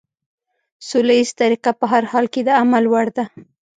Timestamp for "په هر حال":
1.79-2.25